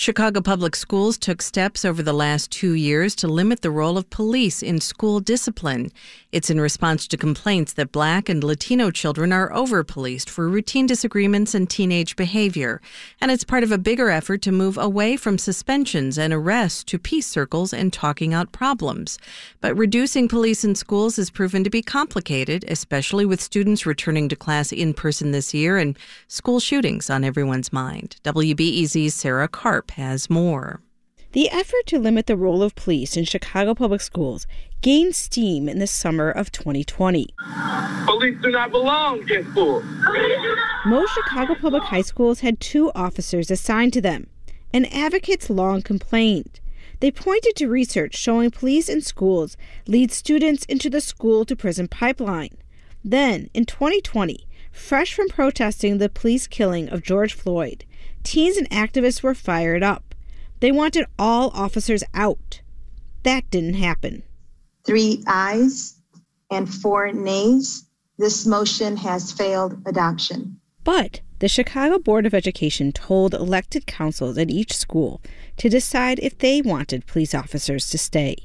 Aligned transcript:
Chicago 0.00 0.40
Public 0.40 0.76
Schools 0.76 1.18
took 1.18 1.42
steps 1.42 1.84
over 1.84 2.04
the 2.04 2.12
last 2.12 2.52
two 2.52 2.74
years 2.74 3.16
to 3.16 3.26
limit 3.26 3.62
the 3.62 3.70
role 3.70 3.98
of 3.98 4.08
police 4.10 4.62
in 4.62 4.80
school 4.80 5.18
discipline. 5.18 5.90
It's 6.30 6.50
in 6.50 6.60
response 6.60 7.08
to 7.08 7.16
complaints 7.16 7.72
that 7.72 7.90
black 7.90 8.28
and 8.28 8.44
Latino 8.44 8.92
children 8.92 9.32
are 9.32 9.52
over 9.52 9.82
policed 9.82 10.30
for 10.30 10.48
routine 10.48 10.86
disagreements 10.86 11.52
and 11.52 11.68
teenage 11.68 12.14
behavior. 12.14 12.80
And 13.20 13.32
it's 13.32 13.42
part 13.42 13.64
of 13.64 13.72
a 13.72 13.76
bigger 13.76 14.08
effort 14.08 14.40
to 14.42 14.52
move 14.52 14.78
away 14.78 15.16
from 15.16 15.36
suspensions 15.36 16.16
and 16.16 16.32
arrests 16.32 16.84
to 16.84 16.98
peace 17.00 17.26
circles 17.26 17.72
and 17.72 17.92
talking 17.92 18.32
out 18.32 18.52
problems. 18.52 19.18
But 19.60 19.76
reducing 19.76 20.28
police 20.28 20.62
in 20.62 20.76
schools 20.76 21.16
has 21.16 21.28
proven 21.28 21.64
to 21.64 21.70
be 21.70 21.82
complicated, 21.82 22.64
especially 22.68 23.26
with 23.26 23.40
students 23.40 23.84
returning 23.84 24.28
to 24.28 24.36
class 24.36 24.70
in 24.70 24.94
person 24.94 25.32
this 25.32 25.52
year 25.52 25.76
and 25.76 25.98
school 26.28 26.60
shootings 26.60 27.10
on 27.10 27.24
everyone's 27.24 27.72
mind. 27.72 28.14
WBEZ's 28.22 29.12
Sarah 29.12 29.48
Karp 29.48 29.87
has 29.92 30.28
more. 30.30 30.80
The 31.32 31.50
effort 31.50 31.86
to 31.86 31.98
limit 31.98 32.26
the 32.26 32.36
role 32.36 32.62
of 32.62 32.74
police 32.74 33.16
in 33.16 33.24
Chicago 33.24 33.74
public 33.74 34.00
schools 34.00 34.46
gained 34.80 35.14
steam 35.14 35.68
in 35.68 35.78
the 35.78 35.86
summer 35.86 36.30
of 36.30 36.50
2020. 36.50 37.28
Police 38.06 38.38
do 38.40 38.50
not 38.50 38.70
belong 38.70 39.28
in 39.28 39.44
schools. 39.50 39.84
Most 40.86 41.12
Chicago 41.12 41.54
public 41.54 41.82
high 41.82 42.02
schools 42.02 42.40
had 42.40 42.60
two 42.60 42.90
officers 42.94 43.50
assigned 43.50 43.92
to 43.92 44.00
them, 44.00 44.28
and 44.72 44.90
advocates 44.92 45.50
long 45.50 45.82
complained. 45.82 46.60
They 47.00 47.10
pointed 47.10 47.54
to 47.56 47.68
research 47.68 48.16
showing 48.16 48.50
police 48.50 48.88
in 48.88 49.02
schools 49.02 49.56
lead 49.86 50.10
students 50.10 50.64
into 50.64 50.88
the 50.88 51.00
school 51.00 51.44
to 51.44 51.54
prison 51.54 51.88
pipeline. 51.88 52.56
Then, 53.04 53.50
in 53.54 53.66
2020, 53.66 54.48
fresh 54.72 55.14
from 55.14 55.28
protesting 55.28 55.98
the 55.98 56.08
police 56.08 56.46
killing 56.46 56.88
of 56.88 57.02
George 57.02 57.34
Floyd, 57.34 57.84
teens 58.28 58.58
and 58.58 58.68
activists 58.68 59.22
were 59.22 59.34
fired 59.34 59.82
up. 59.82 60.14
They 60.60 60.70
wanted 60.70 61.06
all 61.18 61.50
officers 61.54 62.04
out. 62.12 62.60
That 63.22 63.48
didn't 63.50 63.74
happen. 63.74 64.22
Three 64.84 65.24
ayes 65.26 65.96
and 66.50 66.68
four 66.68 67.10
nays. 67.10 67.86
This 68.18 68.44
motion 68.44 68.98
has 68.98 69.32
failed 69.32 69.80
adoption. 69.86 70.60
But 70.84 71.22
the 71.38 71.48
Chicago 71.48 71.98
Board 71.98 72.26
of 72.26 72.34
Education 72.34 72.92
told 72.92 73.32
elected 73.32 73.86
councils 73.86 74.36
at 74.36 74.50
each 74.50 74.76
school 74.76 75.22
to 75.56 75.70
decide 75.70 76.18
if 76.18 76.36
they 76.36 76.60
wanted 76.60 77.06
police 77.06 77.34
officers 77.34 77.88
to 77.88 77.96
stay. 77.96 78.36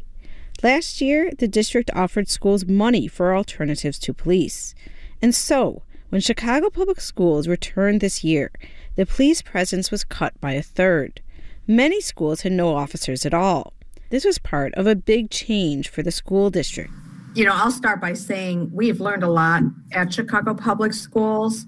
Last 0.61 1.01
year, 1.01 1.29
the 1.37 1.47
district 1.47 1.91
offered 1.93 2.29
schools 2.29 2.65
money 2.65 3.09
for 3.09 3.35
alternatives 3.35 3.99
to 3.99 4.13
police. 4.13 4.75
And 5.21 5.35
so, 5.35 5.83
when 6.09 6.21
Chicago 6.21 6.69
Public 6.69 7.01
Schools 7.01 7.47
returned 7.47 7.99
this 7.99 8.23
year, 8.23 8.51
the 8.95 9.05
police 9.05 9.41
presence 9.41 9.91
was 9.91 10.03
cut 10.03 10.39
by 10.39 10.53
a 10.53 10.61
third. 10.61 11.21
Many 11.67 12.01
schools 12.01 12.41
had 12.41 12.51
no 12.51 12.75
officers 12.75 13.25
at 13.25 13.33
all. 13.33 13.73
This 14.09 14.25
was 14.25 14.37
part 14.37 14.73
of 14.75 14.85
a 14.85 14.95
big 14.95 15.31
change 15.31 15.89
for 15.89 16.03
the 16.03 16.11
school 16.11 16.49
district. 16.49 16.91
You 17.33 17.45
know, 17.45 17.53
I'll 17.53 17.71
start 17.71 17.99
by 17.99 18.13
saying 18.13 18.69
we've 18.71 19.01
learned 19.01 19.23
a 19.23 19.29
lot 19.29 19.63
at 19.91 20.13
Chicago 20.13 20.53
Public 20.53 20.93
Schools 20.93 21.65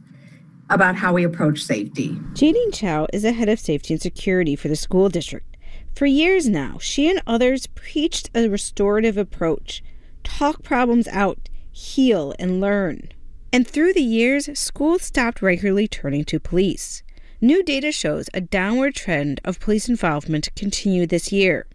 about 0.69 0.95
how 0.95 1.13
we 1.13 1.23
approach 1.23 1.63
safety. 1.63 2.09
Jadine 2.33 2.73
Chou 2.73 3.07
is 3.11 3.23
the 3.23 3.31
head 3.31 3.49
of 3.49 3.59
safety 3.59 3.93
and 3.93 4.01
security 4.01 4.55
for 4.55 4.67
the 4.67 4.75
school 4.75 5.09
district. 5.09 5.57
For 5.95 6.05
years 6.05 6.47
now, 6.47 6.77
she 6.79 7.09
and 7.09 7.21
others 7.25 7.67
preached 7.67 8.29
a 8.35 8.47
restorative 8.47 9.17
approach 9.17 9.83
talk 10.23 10.63
problems 10.63 11.07
out, 11.07 11.49
heal, 11.71 12.33
and 12.37 12.59
learn. 12.59 13.09
And 13.53 13.67
through 13.67 13.93
the 13.93 14.01
years, 14.01 14.49
schools 14.57 15.03
stopped 15.03 15.41
regularly 15.41 15.87
turning 15.87 16.25
to 16.25 16.39
police. 16.39 17.03
New 17.45 17.61
data 17.61 17.91
shows 17.91 18.27
a 18.33 18.41
downward 18.41 18.95
trend 18.95 19.39
of 19.45 19.59
police 19.59 19.87
involvement 19.87 20.49
continued 20.55 21.09
this 21.09 21.31
year. 21.31 21.67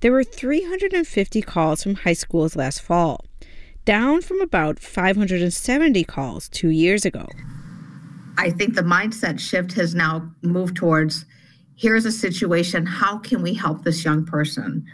There 0.00 0.12
were 0.12 0.24
350 0.24 1.42
calls 1.42 1.82
from 1.82 1.96
high 1.96 2.14
schools 2.14 2.56
last 2.56 2.80
fall, 2.80 3.26
down 3.84 4.22
from 4.22 4.40
about 4.40 4.78
570 4.78 6.04
calls 6.04 6.48
two 6.48 6.70
years 6.70 7.04
ago. 7.04 7.28
I 8.38 8.48
think 8.48 8.74
the 8.74 8.80
mindset 8.80 9.38
shift 9.38 9.74
has 9.74 9.94
now 9.94 10.32
moved 10.40 10.76
towards 10.76 11.26
here's 11.76 12.06
a 12.06 12.12
situation, 12.12 12.86
how 12.86 13.18
can 13.18 13.42
we 13.42 13.52
help 13.52 13.84
this 13.84 14.02
young 14.02 14.24
person? 14.24 14.86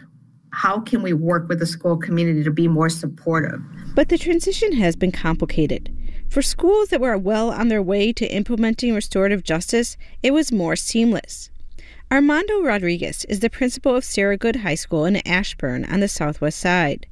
How 0.51 0.81
can 0.81 1.03
we 1.03 1.13
work 1.13 1.47
with 1.47 1.59
the 1.59 1.65
school 1.65 1.95
community 1.95 2.43
to 2.43 2.51
be 2.51 2.67
more 2.67 2.89
supportive? 2.89 3.61
But 3.95 4.09
the 4.09 4.17
transition 4.17 4.73
has 4.73 4.97
been 4.97 5.13
complicated. 5.13 5.96
For 6.29 6.41
schools 6.41 6.89
that 6.89 7.01
were 7.01 7.17
well 7.17 7.49
on 7.49 7.69
their 7.69 7.81
way 7.81 8.11
to 8.13 8.25
implementing 8.27 8.93
restorative 8.93 9.43
justice, 9.43 9.97
it 10.21 10.31
was 10.31 10.51
more 10.51 10.75
seamless. 10.75 11.49
Armando 12.11 12.61
Rodriguez 12.61 13.25
is 13.25 13.39
the 13.39 13.49
principal 13.49 13.95
of 13.95 14.03
Sarah 14.03 14.37
Goode 14.37 14.57
High 14.57 14.75
School 14.75 15.05
in 15.05 15.25
Ashburn 15.27 15.85
on 15.85 15.99
the 15.99 16.07
southwest 16.07 16.59
side. 16.59 17.07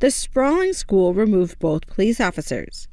The 0.00 0.10
sprawling 0.10 0.74
school 0.74 1.12
removed 1.12 1.58
both 1.58 1.86
police 1.86 2.20
officers. 2.20 2.88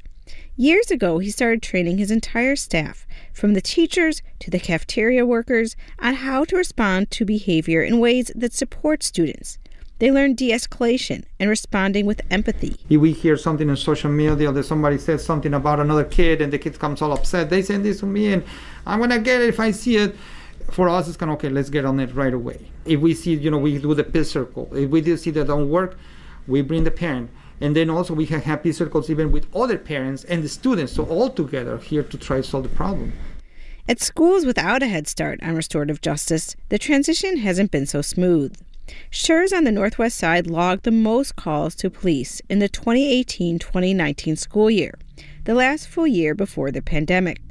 Years 0.57 0.89
ago, 0.89 1.19
he 1.19 1.29
started 1.29 1.61
training 1.61 1.97
his 1.97 2.09
entire 2.09 2.55
staff, 2.55 3.05
from 3.33 3.53
the 3.53 3.61
teachers 3.61 4.21
to 4.39 4.49
the 4.49 4.59
cafeteria 4.59 5.25
workers, 5.25 5.75
on 5.99 6.15
how 6.15 6.45
to 6.45 6.55
respond 6.55 7.11
to 7.11 7.25
behavior 7.25 7.83
in 7.83 7.99
ways 7.99 8.31
that 8.33 8.53
support 8.53 9.03
students. 9.03 9.59
They 9.99 10.11
learn 10.11 10.35
de 10.35 10.51
escalation 10.51 11.23
and 11.39 11.49
responding 11.49 12.05
with 12.05 12.21
empathy. 12.29 12.75
If 12.89 12.99
we 12.99 13.13
hear 13.13 13.37
something 13.37 13.69
on 13.69 13.77
social 13.77 14.11
media 14.11 14.51
that 14.51 14.63
somebody 14.63 14.97
says 14.97 15.23
something 15.23 15.53
about 15.53 15.79
another 15.79 16.03
kid 16.03 16.41
and 16.41 16.51
the 16.51 16.59
kid 16.59 16.77
comes 16.79 17.01
all 17.01 17.13
upset, 17.13 17.49
they 17.49 17.61
send 17.61 17.85
this 17.85 18.01
to 18.01 18.05
me 18.05 18.33
and 18.33 18.43
I'm 18.85 18.99
gonna 18.99 19.19
get 19.19 19.41
it 19.41 19.49
if 19.49 19.59
I 19.59 19.71
see 19.71 19.97
it. 19.97 20.15
For 20.71 20.89
us, 20.89 21.07
it's 21.07 21.15
kind 21.15 21.31
of 21.31 21.37
okay, 21.37 21.49
let's 21.49 21.69
get 21.69 21.85
on 21.85 21.99
it 21.99 22.13
right 22.13 22.33
away. 22.33 22.59
If 22.85 22.99
we 22.99 23.13
see, 23.13 23.35
you 23.35 23.51
know, 23.51 23.59
we 23.59 23.77
do 23.77 23.93
the 23.93 24.03
peace 24.03 24.31
circle. 24.31 24.67
If 24.73 24.89
we 24.89 24.99
do 24.99 25.15
see 25.15 25.29
that 25.31 25.45
don't 25.45 25.69
work, 25.69 25.95
we 26.47 26.61
bring 26.61 26.83
the 26.83 26.91
parent. 26.91 27.29
And 27.61 27.75
then 27.75 27.89
also 27.89 28.13
we 28.13 28.25
can 28.25 28.41
have 28.41 28.63
peace 28.63 28.79
circles 28.79 29.09
even 29.09 29.31
with 29.31 29.47
other 29.55 29.77
parents 29.77 30.23
and 30.25 30.43
the 30.43 30.49
students, 30.49 30.93
so 30.93 31.05
all 31.05 31.29
together 31.29 31.77
here 31.77 32.03
to 32.03 32.17
try 32.17 32.37
to 32.37 32.43
solve 32.43 32.63
the 32.63 32.69
problem. 32.69 33.13
At 33.87 34.01
schools 34.01 34.45
without 34.45 34.81
a 34.81 34.87
head 34.87 35.07
start 35.07 35.39
on 35.43 35.55
restorative 35.55 36.01
justice, 36.01 36.55
the 36.69 36.79
transition 36.79 37.37
hasn't 37.37 37.71
been 37.71 37.85
so 37.85 38.01
smooth. 38.01 38.57
Schurz 39.09 39.51
on 39.53 39.63
the 39.63 39.71
Northwest 39.71 40.17
Side 40.17 40.47
logged 40.47 40.83
the 40.83 40.91
most 40.91 41.35
calls 41.35 41.75
to 41.75 41.89
police 41.89 42.41
in 42.49 42.59
the 42.59 42.69
2018 42.69 43.59
2019 43.59 44.35
school 44.35 44.69
year, 44.69 44.97
the 45.45 45.53
last 45.53 45.87
full 45.87 46.07
year 46.07 46.35
before 46.35 46.71
the 46.71 46.81
pandemic. 46.81 47.41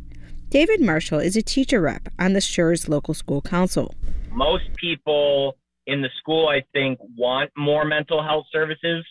David 0.50 0.81
Marshall 0.81 1.19
is 1.19 1.37
a 1.37 1.43
teacher 1.43 1.81
rep 1.81 2.09
on 2.19 2.33
the 2.33 2.41
Schurz 2.41 2.89
Local 2.89 3.15
School 3.15 3.41
Council. 3.41 3.94
Most 4.31 4.65
people 4.77 5.56
in 5.87 6.00
the 6.00 6.11
school, 6.19 6.49
I 6.49 6.62
think, 6.73 6.99
want 7.17 7.50
more 7.56 7.84
mental 7.84 8.23
health 8.23 8.47
services 8.53 9.05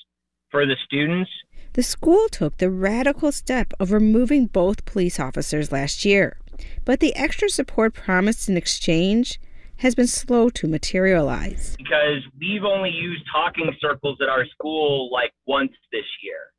for 0.49 0.65
the 0.65 0.75
students. 0.85 1.29
The 1.73 1.83
school 1.83 2.27
took 2.29 2.57
the 2.57 2.69
radical 2.69 3.31
step 3.31 3.73
of 3.79 3.91
removing 3.91 4.45
both 4.45 4.85
police 4.85 5.19
officers 5.19 5.71
last 5.71 6.05
year, 6.05 6.37
but 6.85 6.99
the 6.99 7.15
extra 7.15 7.49
support 7.49 7.93
promised 7.93 8.47
in 8.47 8.55
exchange 8.55 9.39
has 9.77 9.95
been 9.95 10.07
slow 10.07 10.49
to 10.49 10.67
materialize. 10.67 11.75
Because 11.77 12.23
we've 12.39 12.63
only 12.63 12.89
used 12.89 13.23
talking 13.31 13.69
circles 13.79 14.17
at 14.21 14.29
our 14.29 14.45
school 14.45 15.09
like 15.11 15.31
once 15.45 15.71
this 15.91 16.05
year, 16.23 16.53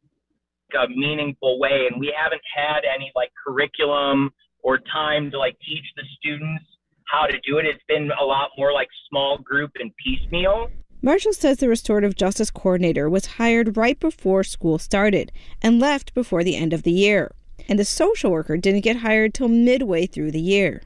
a 0.82 0.88
meaningful 0.88 1.58
way, 1.58 1.86
and 1.90 2.00
we 2.00 2.12
haven't 2.16 2.42
had 2.54 2.80
any 2.92 3.12
like 3.14 3.30
curriculum 3.46 4.30
or 4.62 4.78
time 4.92 5.30
to 5.30 5.38
like 5.38 5.56
teach 5.64 5.84
the 5.96 6.02
students 6.18 6.64
how 7.06 7.26
to 7.26 7.38
do 7.46 7.58
it. 7.58 7.66
It's 7.66 7.82
been 7.86 8.10
a 8.20 8.24
lot 8.24 8.50
more 8.58 8.72
like 8.72 8.88
small 9.08 9.38
group 9.38 9.70
and 9.78 9.92
piecemeal. 9.96 10.70
Marshall 11.02 11.34
says 11.34 11.58
the 11.58 11.68
restorative 11.68 12.16
justice 12.16 12.50
coordinator 12.50 13.10
was 13.10 13.26
hired 13.26 13.76
right 13.76 14.00
before 14.00 14.42
school 14.42 14.78
started 14.78 15.30
and 15.60 15.78
left 15.78 16.14
before 16.14 16.42
the 16.42 16.56
end 16.56 16.72
of 16.72 16.82
the 16.82 16.92
year. 16.92 17.34
And 17.68 17.78
the 17.78 17.84
social 17.84 18.30
worker 18.30 18.56
didn't 18.56 18.80
get 18.80 18.96
hired 18.96 19.34
till 19.34 19.48
midway 19.48 20.06
through 20.06 20.30
the 20.32 20.40
year. 20.40 20.82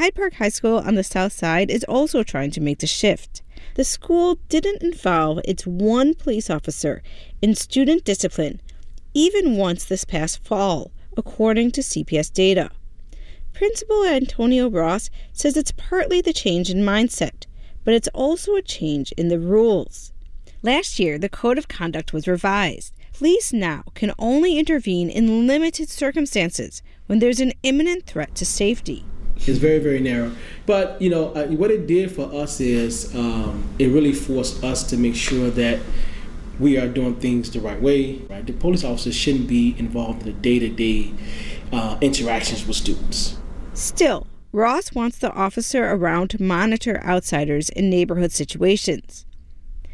Hyde 0.00 0.14
Park 0.14 0.32
High 0.36 0.48
School 0.48 0.78
on 0.78 0.94
the 0.94 1.04
south 1.04 1.34
side 1.34 1.70
is 1.70 1.84
also 1.84 2.22
trying 2.22 2.50
to 2.52 2.60
make 2.62 2.78
the 2.78 2.86
shift. 2.86 3.42
The 3.74 3.84
school 3.84 4.38
didn't 4.48 4.82
involve 4.82 5.40
its 5.44 5.66
one 5.66 6.14
police 6.14 6.48
officer 6.48 7.02
in 7.42 7.54
student 7.54 8.02
discipline 8.02 8.62
even 9.12 9.58
once 9.58 9.84
this 9.84 10.04
past 10.04 10.42
fall, 10.42 10.90
according 11.18 11.72
to 11.72 11.82
CPS 11.82 12.32
data. 12.32 12.70
Principal 13.52 14.06
Antonio 14.06 14.70
Ross 14.70 15.10
says 15.34 15.54
it's 15.54 15.74
partly 15.76 16.22
the 16.22 16.32
change 16.32 16.70
in 16.70 16.78
mindset, 16.78 17.44
but 17.84 17.92
it's 17.92 18.08
also 18.14 18.54
a 18.54 18.62
change 18.62 19.12
in 19.18 19.28
the 19.28 19.38
rules. 19.38 20.14
Last 20.62 20.98
year, 20.98 21.18
the 21.18 21.28
Code 21.28 21.58
of 21.58 21.68
Conduct 21.68 22.14
was 22.14 22.26
revised. 22.26 22.94
Police 23.12 23.52
now 23.52 23.84
can 23.94 24.14
only 24.18 24.58
intervene 24.58 25.10
in 25.10 25.46
limited 25.46 25.90
circumstances 25.90 26.82
when 27.04 27.18
there's 27.18 27.40
an 27.40 27.52
imminent 27.62 28.06
threat 28.06 28.34
to 28.36 28.46
safety. 28.46 29.04
It's 29.46 29.58
very, 29.58 29.78
very 29.78 30.00
narrow. 30.00 30.32
But, 30.66 31.00
you 31.00 31.10
know, 31.10 31.32
uh, 31.34 31.46
what 31.48 31.70
it 31.70 31.86
did 31.86 32.12
for 32.12 32.32
us 32.32 32.60
is 32.60 33.14
um, 33.14 33.64
it 33.78 33.86
really 33.86 34.12
forced 34.12 34.62
us 34.62 34.82
to 34.90 34.96
make 34.96 35.16
sure 35.16 35.50
that 35.50 35.80
we 36.58 36.76
are 36.78 36.86
doing 36.86 37.16
things 37.16 37.50
the 37.50 37.60
right 37.60 37.80
way. 37.80 38.18
Right? 38.28 38.46
The 38.46 38.52
police 38.52 38.84
officers 38.84 39.14
shouldn't 39.14 39.48
be 39.48 39.74
involved 39.78 40.20
in 40.20 40.26
the 40.26 40.32
day 40.32 40.58
to 40.58 40.68
day 40.68 41.12
interactions 42.00 42.66
with 42.66 42.76
students. 42.76 43.38
Still, 43.74 44.26
Ross 44.52 44.92
wants 44.92 45.18
the 45.18 45.32
officer 45.32 45.84
around 45.84 46.28
to 46.30 46.42
monitor 46.42 47.02
outsiders 47.04 47.70
in 47.70 47.88
neighborhood 47.88 48.32
situations. 48.32 49.24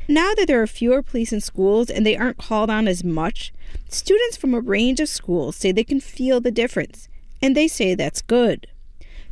Now 0.08 0.34
that 0.34 0.46
there 0.46 0.62
are 0.62 0.66
fewer 0.66 1.02
police 1.02 1.32
in 1.32 1.40
schools 1.40 1.90
and 1.90 2.06
they 2.06 2.16
aren't 2.16 2.38
called 2.38 2.70
on 2.70 2.88
as 2.88 3.04
much, 3.04 3.52
students 3.88 4.36
from 4.36 4.54
a 4.54 4.60
range 4.60 5.00
of 5.00 5.08
schools 5.08 5.56
say 5.56 5.72
they 5.72 5.84
can 5.84 6.00
feel 6.00 6.40
the 6.40 6.50
difference, 6.50 7.08
and 7.42 7.54
they 7.54 7.68
say 7.68 7.94
that's 7.94 8.22
good. 8.22 8.66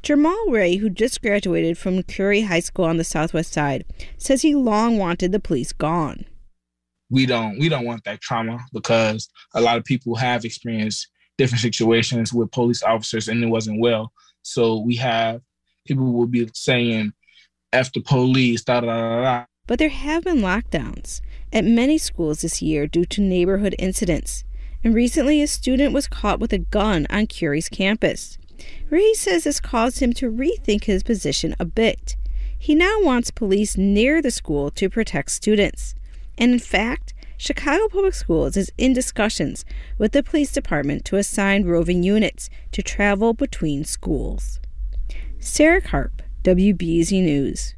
Jamal 0.04 0.50
Ray, 0.50 0.76
who 0.76 0.90
just 0.90 1.22
graduated 1.22 1.78
from 1.78 2.02
Curie 2.02 2.42
High 2.42 2.60
School 2.60 2.84
on 2.84 2.98
the 2.98 3.04
southwest 3.04 3.54
side, 3.54 3.86
says 4.18 4.42
he 4.42 4.54
long 4.54 4.98
wanted 4.98 5.32
the 5.32 5.40
police 5.40 5.72
gone. 5.72 6.26
We 7.10 7.24
don't 7.24 7.58
we 7.58 7.70
don't 7.70 7.86
want 7.86 8.04
that 8.04 8.20
trauma 8.20 8.58
because 8.74 9.30
a 9.54 9.62
lot 9.62 9.78
of 9.78 9.84
people 9.84 10.14
have 10.16 10.44
experienced 10.44 11.08
different 11.38 11.62
situations 11.62 12.34
with 12.34 12.50
police 12.50 12.82
officers 12.82 13.28
and 13.28 13.42
it 13.42 13.46
wasn't 13.46 13.80
well. 13.80 14.12
So 14.42 14.78
we 14.80 14.96
have 14.96 15.40
people 15.86 16.12
will 16.12 16.26
be 16.26 16.50
saying 16.52 17.14
F 17.72 17.90
the 17.92 18.02
police, 18.02 18.62
da 18.62 18.80
da 18.80 18.86
da 18.86 19.22
da 19.22 19.44
but 19.66 19.78
there 19.78 19.88
have 19.88 20.24
been 20.24 20.40
lockdowns 20.40 21.22
at 21.50 21.64
many 21.64 21.96
schools 21.96 22.42
this 22.42 22.60
year 22.60 22.86
due 22.86 23.06
to 23.06 23.22
neighborhood 23.22 23.74
incidents. 23.78 24.44
And 24.82 24.94
recently, 24.94 25.40
a 25.40 25.46
student 25.46 25.94
was 25.94 26.06
caught 26.06 26.40
with 26.40 26.52
a 26.52 26.58
gun 26.58 27.06
on 27.08 27.26
Curie's 27.26 27.70
campus. 27.70 28.36
Ray 28.90 29.14
says 29.14 29.44
this 29.44 29.60
caused 29.60 30.00
him 30.00 30.12
to 30.14 30.30
rethink 30.30 30.84
his 30.84 31.02
position 31.02 31.54
a 31.58 31.64
bit. 31.64 32.16
He 32.58 32.74
now 32.74 33.00
wants 33.00 33.30
police 33.30 33.76
near 33.76 34.22
the 34.22 34.30
school 34.30 34.70
to 34.70 34.88
protect 34.88 35.30
students. 35.30 35.94
And 36.38 36.52
in 36.52 36.58
fact, 36.58 37.14
Chicago 37.36 37.88
Public 37.88 38.14
Schools 38.14 38.56
is 38.56 38.72
in 38.78 38.92
discussions 38.92 39.64
with 39.98 40.12
the 40.12 40.22
police 40.22 40.52
department 40.52 41.04
to 41.04 41.16
assign 41.16 41.64
roving 41.64 42.02
units 42.02 42.48
to 42.72 42.82
travel 42.82 43.34
between 43.34 43.84
schools. 43.84 44.60
Sarah 45.38 45.82
Karp, 45.82 46.22
WBEZ 46.42 47.22
News. 47.22 47.74